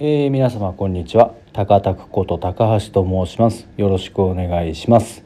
[0.00, 1.34] えー、皆様こんにちは。
[1.52, 3.66] 高田こと高橋と申します。
[3.76, 5.24] よろしくお願いします、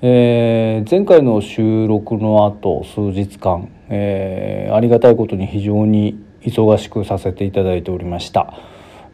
[0.00, 8.54] えー、前回の収録の後数日間、えー、ありがたいことに非常に忙しくさせていただいておりました、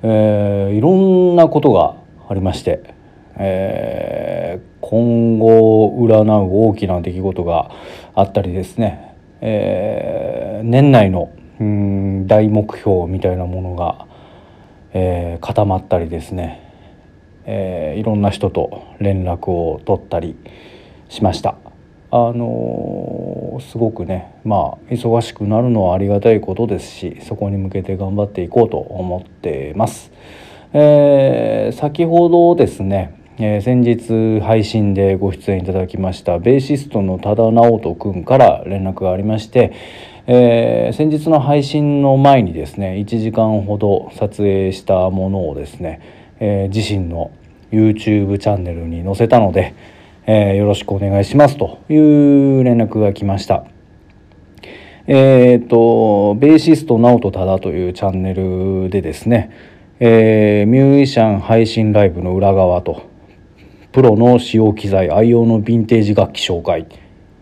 [0.04, 1.96] えいろんなことが
[2.28, 2.94] ありまして、
[3.34, 7.72] え今後占う大きな出来事が
[8.14, 14.06] あったりですね、え年内のうん大目標みたいなものが
[14.98, 16.58] えー、固まったりですね、
[17.44, 20.36] えー、いろんな人と連絡を取ったり
[21.10, 21.56] しました。
[22.10, 30.10] あのー、すごくねまあ忙しくなるのはありがたいことですしそこに向けて頑張っていこうと思ってます。
[30.72, 39.74] えー、先ほどですね、えー、先日配信でご出演いただきましたベーシストの多田直人君から連絡がありまして
[40.28, 46.00] えー、先日の配信の前にですね1時間ほど撮影したものをですね、
[46.40, 47.30] えー、自身の
[47.70, 49.74] YouTube チャンネルに載せたので、
[50.26, 53.66] えー、よろしくお願いしますという連絡が来ました。
[55.08, 59.52] えっ、とベーシスト直人忠というチャンネルでですね、
[60.00, 63.02] えミュージシャン配信ライブの裏側と
[63.92, 66.88] プロの使用機材愛用のヴィンテージ楽器紹介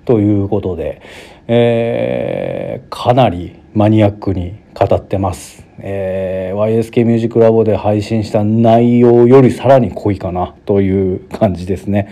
[0.05, 1.01] ということで、
[1.47, 12.09] えー、かなりマニアックに語ってます、えー、YSK ミュージックラボで配信した内容よりさらに濃いかなという感じですね、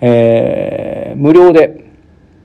[0.00, 1.84] えー、無料で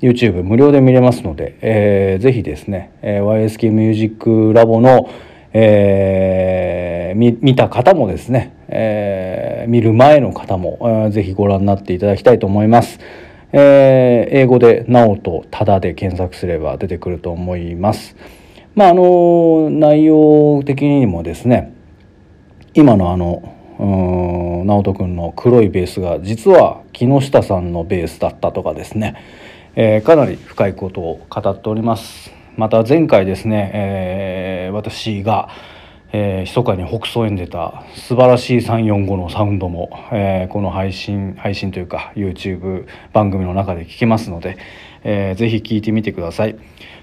[0.01, 5.09] YouTube 無料で見れますので、えー、ぜひですね、え、YSK ミュージックラボの、
[5.53, 12.99] え、見見た方もですね、え、見る前の方も、えー、ぜひご覧になっていただきたいと思います。
[13.53, 18.15] えー、英語で「なおとただ」で検索すれば出てくると思います。
[18.75, 21.73] まああの内容的にもですね
[22.73, 23.43] 今のあの
[24.65, 29.15] 直人君の黒いベースが実は木下さんのベースだったとかですね、
[29.75, 32.31] えー、かなり深いことを語っております。
[32.57, 35.49] また前回ですね、えー、私が
[36.13, 44.57] えー、密かに北総園出た素晴らしい345のサウンドも、えー、この配信配信というか YouTube 番組の中で聞けますので、
[45.03, 46.55] えー、ぜひ聞いてみてください。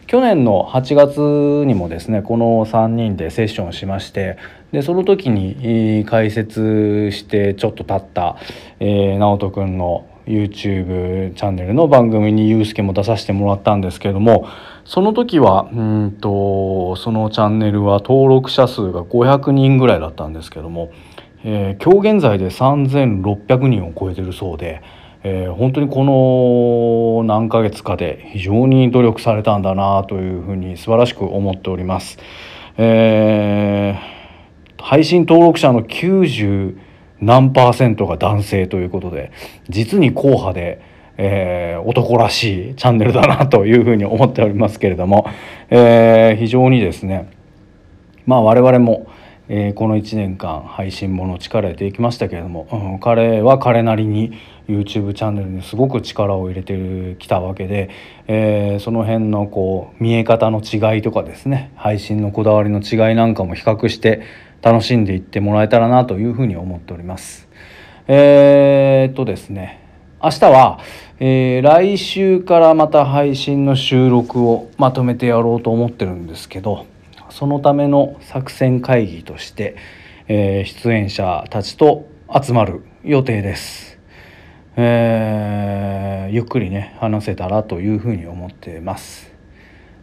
[0.09, 4.39] 去年の8月にもですねこの3人でセッションしまして
[4.73, 8.39] でその時に解説してちょっと経った、
[8.81, 14.47] えー、直人くんの YouTube チャンネルの番組にユうスケも出させてもらったんですけれども
[14.85, 20.93] その時はうんとそのチャンネルは登録者数が500人ぐらいだったんですけども、
[21.45, 24.83] えー、今日現在で3600人を超えてるそうで、
[25.23, 32.19] えー、本当にこの何ヶ月かで非常に努力されたんだなというふうに素晴らしく思っております。
[32.77, 36.88] えー、配信登録者の90
[37.21, 39.33] 何パーセントが男性ということで
[39.69, 40.81] 実に硬派で、
[41.17, 45.27] えー、男らしいチャンネルだなというふうに思っておりますけれども、
[45.71, 47.31] えー、非常にですね
[48.27, 49.11] まあ我々も、
[49.49, 54.33] えー、この1年間配信もの力入れていきましたけれども、うん、彼は彼なりに
[54.69, 57.89] YouTube チャンネルにすごく力を入れてきたわけで、
[58.27, 64.21] えー、その辺のこう見え方の違いとかですね配信のこだわりの違いなんかも比較して
[64.63, 67.49] 楽しんでいってもらえたらなというふうに思っております。
[68.07, 69.87] えー、っとですね
[70.23, 70.81] 明日は、
[71.21, 76.87] えー、来週からまた配信の収録をまとめてやろうと思ってるんですけど
[77.31, 79.77] そのための作戦会議として、
[80.27, 82.09] えー、出演者たちと
[82.43, 83.99] 集まる予定です。
[84.77, 89.33] えー、ゆっくりね話せたらというふうに思ってます。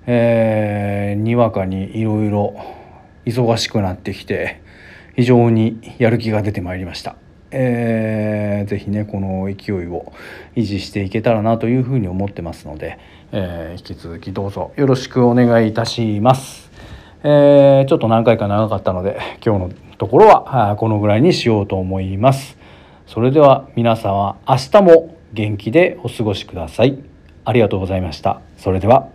[0.06, 2.56] えー、にわかにいろいろ
[3.26, 4.62] 忙しくなってきて
[5.16, 7.16] 非常にやる気が出てまいりました。
[7.52, 10.12] えー、ぜひねこの勢いを
[10.56, 13.00] 維持していけたらなというふうに思ってますので、
[13.32, 16.70] えー、引き続きどうぞよろしくお願いいたします。
[17.24, 22.58] えー、ちょっと何回か長かったので今日のところはこのぐらいにしようと思います。
[23.08, 26.98] それでは皆様明日も元気でお過ごしください。
[27.46, 28.42] ありがとうございました。
[28.58, 29.15] それでは。